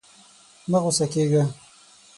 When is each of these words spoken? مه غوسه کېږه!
مه 0.69 0.77
غوسه 0.83 1.05
کېږه! 1.13 1.43